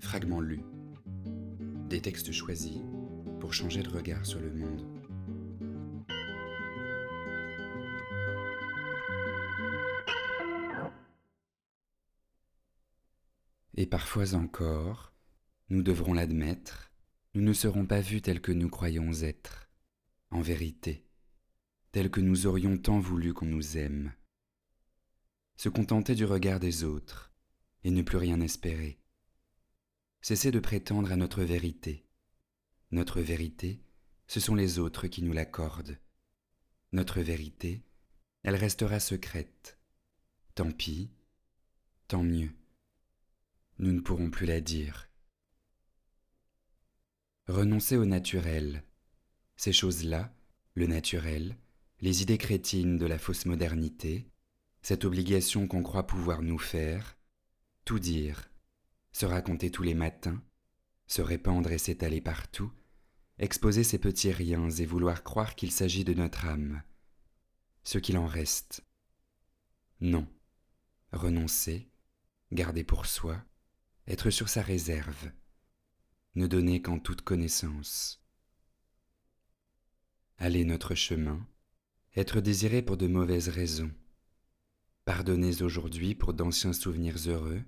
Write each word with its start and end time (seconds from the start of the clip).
Fragments 0.00 0.40
lus. 0.40 0.62
Des 1.88 2.00
textes 2.00 2.32
choisis 2.32 2.78
pour 3.40 3.52
changer 3.52 3.82
de 3.82 3.88
regard 3.88 4.24
sur 4.24 4.40
le 4.40 4.52
monde. 4.52 4.86
Et 13.76 13.86
parfois 13.86 14.34
encore, 14.34 15.12
nous 15.68 15.82
devrons 15.82 16.12
l'admettre, 16.12 16.92
nous 17.34 17.42
ne 17.42 17.52
serons 17.52 17.86
pas 17.86 18.00
vus 18.00 18.22
tels 18.22 18.40
que 18.40 18.52
nous 18.52 18.68
croyons 18.68 19.12
être, 19.22 19.68
en 20.30 20.40
vérité, 20.40 21.06
tels 21.92 22.10
que 22.10 22.20
nous 22.20 22.46
aurions 22.46 22.78
tant 22.78 22.98
voulu 22.98 23.34
qu'on 23.34 23.46
nous 23.46 23.76
aime. 23.76 24.12
Se 25.56 25.68
contenter 25.68 26.14
du 26.14 26.24
regard 26.24 26.60
des 26.60 26.84
autres 26.84 27.32
et 27.84 27.90
ne 27.90 28.02
plus 28.02 28.18
rien 28.18 28.40
espérer. 28.40 28.98
Cesser 30.20 30.50
de 30.50 30.58
prétendre 30.58 31.12
à 31.12 31.16
notre 31.16 31.42
vérité. 31.42 32.04
Notre 32.90 33.20
vérité, 33.20 33.80
ce 34.26 34.40
sont 34.40 34.54
les 34.54 34.78
autres 34.78 35.06
qui 35.06 35.22
nous 35.22 35.32
l'accordent. 35.32 35.98
Notre 36.92 37.20
vérité, 37.20 37.82
elle 38.42 38.56
restera 38.56 39.00
secrète. 39.00 39.78
Tant 40.54 40.70
pis, 40.70 41.10
tant 42.08 42.22
mieux. 42.22 42.50
Nous 43.78 43.92
ne 43.92 44.00
pourrons 44.00 44.30
plus 44.30 44.46
la 44.46 44.60
dire. 44.60 45.08
Renoncer 47.46 47.96
au 47.96 48.04
naturel. 48.04 48.82
Ces 49.56 49.72
choses-là, 49.72 50.34
le 50.74 50.86
naturel, 50.86 51.56
les 52.00 52.22
idées 52.22 52.38
crétines 52.38 52.98
de 52.98 53.06
la 53.06 53.18
fausse 53.18 53.46
modernité, 53.46 54.28
cette 54.82 55.04
obligation 55.04 55.66
qu'on 55.66 55.82
croit 55.82 56.06
pouvoir 56.06 56.42
nous 56.42 56.58
faire, 56.58 57.16
tout 57.84 57.98
dire, 57.98 58.50
se 59.18 59.26
raconter 59.26 59.72
tous 59.72 59.82
les 59.82 59.94
matins, 59.94 60.40
se 61.08 61.22
répandre 61.22 61.72
et 61.72 61.78
s'étaler 61.78 62.20
partout, 62.20 62.70
exposer 63.40 63.82
ces 63.82 63.98
petits 63.98 64.30
riens 64.30 64.70
et 64.70 64.86
vouloir 64.86 65.24
croire 65.24 65.56
qu'il 65.56 65.72
s'agit 65.72 66.04
de 66.04 66.14
notre 66.14 66.44
âme, 66.44 66.84
ce 67.82 67.98
qu'il 67.98 68.16
en 68.16 68.28
reste. 68.28 68.86
Non, 70.00 70.28
renoncer, 71.10 71.90
garder 72.52 72.84
pour 72.84 73.06
soi, 73.06 73.44
être 74.06 74.30
sur 74.30 74.48
sa 74.48 74.62
réserve, 74.62 75.32
ne 76.36 76.46
donner 76.46 76.80
qu'en 76.80 77.00
toute 77.00 77.22
connaissance. 77.22 78.24
Aller 80.36 80.64
notre 80.64 80.94
chemin, 80.94 81.44
être 82.14 82.40
désiré 82.40 82.82
pour 82.82 82.96
de 82.96 83.08
mauvaises 83.08 83.48
raisons, 83.48 83.90
pardonner 85.04 85.60
aujourd'hui 85.60 86.14
pour 86.14 86.34
d'anciens 86.34 86.72
souvenirs 86.72 87.18
heureux, 87.26 87.64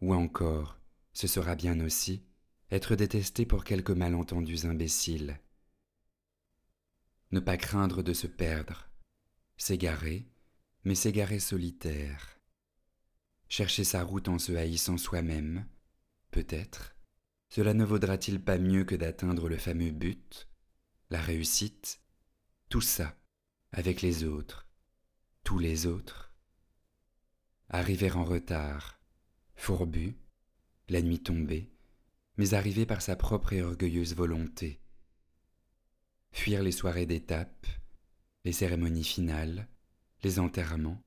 ou 0.00 0.14
encore, 0.14 0.78
ce 1.14 1.28
sera 1.28 1.54
bien 1.54 1.80
aussi, 1.80 2.22
être 2.70 2.96
détesté 2.96 3.46
pour 3.46 3.64
quelques 3.64 3.90
malentendus 3.90 4.64
imbéciles. 4.64 5.40
Ne 7.30 7.40
pas 7.40 7.56
craindre 7.56 8.02
de 8.02 8.12
se 8.12 8.26
perdre, 8.26 8.90
s'égarer, 9.56 10.26
mais 10.82 10.94
s'égarer 10.94 11.38
solitaire. 11.38 12.38
Chercher 13.48 13.84
sa 13.84 14.02
route 14.02 14.28
en 14.28 14.38
se 14.38 14.52
haïssant 14.52 14.98
soi-même, 14.98 15.66
peut-être, 16.32 16.96
cela 17.48 17.74
ne 17.74 17.84
vaudra-t-il 17.84 18.42
pas 18.42 18.58
mieux 18.58 18.84
que 18.84 18.96
d'atteindre 18.96 19.48
le 19.48 19.56
fameux 19.56 19.92
but, 19.92 20.48
la 21.10 21.20
réussite, 21.20 22.00
tout 22.68 22.80
ça, 22.80 23.16
avec 23.70 24.02
les 24.02 24.24
autres, 24.24 24.66
tous 25.44 25.60
les 25.60 25.86
autres 25.86 26.32
Arriver 27.68 28.10
en 28.10 28.24
retard, 28.24 29.00
fourbu, 29.54 30.16
la 30.88 31.00
nuit 31.00 31.22
tombée, 31.22 31.70
mais 32.36 32.54
arrivé 32.54 32.86
par 32.86 33.02
sa 33.02 33.16
propre 33.16 33.52
et 33.52 33.62
orgueilleuse 33.62 34.14
volonté. 34.14 34.80
Fuir 36.32 36.62
les 36.62 36.72
soirées 36.72 37.06
d'étape, 37.06 37.66
les 38.44 38.52
cérémonies 38.52 39.04
finales, 39.04 39.68
les 40.22 40.38
enterrements, 40.38 41.02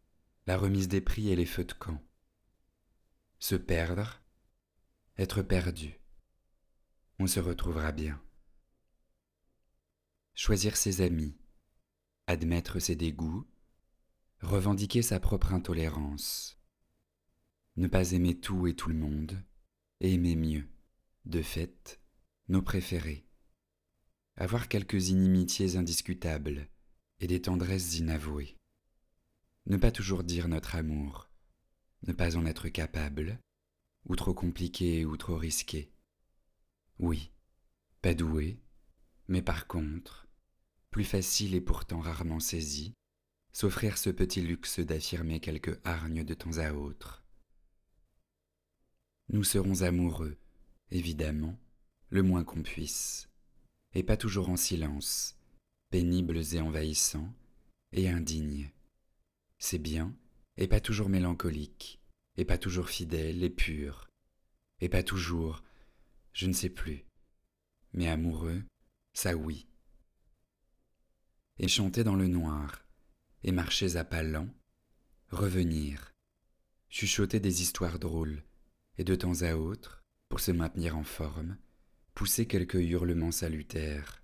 la 0.47 0.57
remise 0.57 0.87
des 0.87 1.01
prix 1.01 1.29
et 1.29 1.35
les 1.35 1.45
feux 1.45 1.65
de 1.65 1.73
camp. 1.73 2.01
Se 3.39 3.55
perdre, 3.55 4.21
être 5.17 5.41
perdu. 5.41 5.99
On 7.19 7.27
se 7.27 7.39
retrouvera 7.39 7.91
bien. 7.91 8.21
Choisir 10.33 10.77
ses 10.77 11.01
amis, 11.01 11.35
admettre 12.27 12.79
ses 12.79 12.95
dégoûts, 12.95 13.45
revendiquer 14.41 15.01
sa 15.01 15.19
propre 15.19 15.53
intolérance, 15.53 16.59
ne 17.75 17.87
pas 17.87 18.11
aimer 18.11 18.39
tout 18.39 18.67
et 18.67 18.75
tout 18.75 18.89
le 18.89 18.95
monde, 18.95 19.43
aimer 19.99 20.35
mieux, 20.35 20.67
de 21.25 21.41
fait, 21.41 21.99
nos 22.49 22.61
préférés, 22.61 23.25
avoir 24.35 24.67
quelques 24.67 25.09
inimitiés 25.09 25.75
indiscutables 25.75 26.69
et 27.19 27.27
des 27.27 27.41
tendresses 27.41 27.97
inavouées, 27.97 28.55
ne 29.65 29.77
pas 29.77 29.91
toujours 29.91 30.23
dire 30.23 30.47
notre 30.47 30.75
amour, 30.75 31.29
ne 32.03 32.13
pas 32.13 32.37
en 32.37 32.45
être 32.45 32.69
capable, 32.69 33.39
ou 34.05 34.15
trop 34.15 34.33
compliqué 34.33 35.03
ou 35.03 35.17
trop 35.17 35.35
risqué. 35.35 35.91
Oui, 36.99 37.31
pas 38.01 38.13
doué, 38.13 38.61
mais 39.27 39.41
par 39.41 39.67
contre, 39.67 40.27
plus 40.91 41.05
facile 41.05 41.55
et 41.55 41.61
pourtant 41.61 41.99
rarement 41.99 42.39
saisi, 42.39 42.93
s'offrir 43.51 43.97
ce 43.97 44.11
petit 44.11 44.41
luxe 44.41 44.79
d'affirmer 44.79 45.39
quelque 45.39 45.79
hargne 45.83 46.23
de 46.23 46.33
temps 46.35 46.59
à 46.59 46.73
autre. 46.73 47.26
Nous 49.29 49.43
serons 49.43 49.81
amoureux, 49.81 50.37
évidemment, 50.89 51.59
le 52.09 52.23
moins 52.23 52.45
qu'on 52.45 52.63
puisse, 52.63 53.27
et 53.93 54.01
pas 54.01 54.15
toujours 54.15 54.49
en 54.49 54.55
silence, 54.55 55.37
pénibles 55.89 56.41
et 56.53 56.61
envahissants, 56.61 57.33
et 57.91 58.09
indignes. 58.09 58.71
C'est 59.59 59.79
bien, 59.79 60.15
et 60.55 60.67
pas 60.67 60.79
toujours 60.79 61.09
mélancolique, 61.09 61.99
et 62.37 62.45
pas 62.45 62.57
toujours 62.57 62.87
fidèle 62.87 63.43
et 63.43 63.49
pur, 63.49 64.07
et 64.79 64.87
pas 64.87 65.03
toujours, 65.03 65.61
je 66.31 66.47
ne 66.47 66.53
sais 66.53 66.69
plus, 66.69 67.05
mais 67.91 68.07
amoureux, 68.07 68.63
ça 69.13 69.35
oui. 69.35 69.67
Et 71.59 71.67
chanter 71.67 72.05
dans 72.05 72.15
le 72.15 72.27
noir, 72.27 72.85
et 73.43 73.51
marcher 73.51 73.97
à 73.97 74.05
pas 74.05 74.23
lents, 74.23 74.53
revenir, 75.31 76.13
chuchoter 76.87 77.41
des 77.41 77.61
histoires 77.61 77.99
drôles, 77.99 78.43
et 78.97 79.03
de 79.03 79.15
temps 79.15 79.41
à 79.41 79.55
autre, 79.55 80.03
pour 80.29 80.39
se 80.39 80.51
maintenir 80.51 80.97
en 80.97 81.03
forme, 81.03 81.57
pousser 82.13 82.47
quelques 82.47 82.75
hurlements 82.75 83.31
salutaires, 83.31 84.23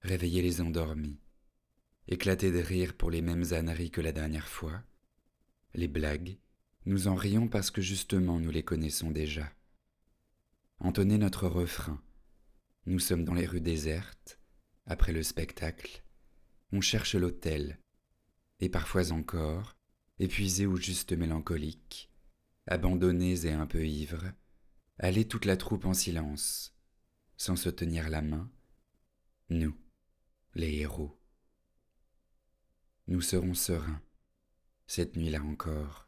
réveiller 0.00 0.42
les 0.42 0.60
endormis, 0.60 1.20
éclater 2.08 2.50
de 2.50 2.58
rire 2.58 2.94
pour 2.94 3.10
les 3.10 3.22
mêmes 3.22 3.52
âneries 3.52 3.90
que 3.90 4.00
la 4.00 4.12
dernière 4.12 4.48
fois, 4.48 4.82
les 5.74 5.88
blagues, 5.88 6.38
nous 6.86 7.08
en 7.08 7.14
rions 7.14 7.48
parce 7.48 7.70
que 7.70 7.82
justement 7.82 8.38
nous 8.38 8.50
les 8.50 8.62
connaissons 8.62 9.10
déjà. 9.10 9.52
Entonner 10.78 11.18
notre 11.18 11.48
refrain, 11.48 12.00
nous 12.86 13.00
sommes 13.00 13.24
dans 13.24 13.34
les 13.34 13.46
rues 13.46 13.60
désertes, 13.60 14.38
après 14.86 15.12
le 15.12 15.22
spectacle, 15.22 16.04
on 16.72 16.80
cherche 16.80 17.14
l'hôtel, 17.14 17.80
et 18.60 18.68
parfois 18.68 19.10
encore, 19.12 19.76
épuisés 20.18 20.66
ou 20.66 20.76
juste 20.76 21.12
mélancoliques, 21.12 22.10
abandonnés 22.66 23.46
et 23.46 23.52
un 23.52 23.66
peu 23.66 23.86
ivres, 23.86 24.32
aller 24.98 25.26
toute 25.26 25.44
la 25.44 25.56
troupe 25.56 25.84
en 25.84 25.94
silence, 25.94 26.76
sans 27.36 27.56
se 27.56 27.68
tenir 27.68 28.08
la 28.08 28.22
main, 28.22 28.50
nous, 29.50 29.76
les 30.54 30.76
héros. 30.76 31.20
Nous 33.06 33.20
serons 33.20 33.54
sereins, 33.54 34.02
cette 34.86 35.16
nuit-là 35.16 35.42
encore. 35.42 36.05